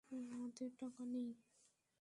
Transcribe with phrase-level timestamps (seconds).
[0.31, 1.29] আমাদের টাকা নেই।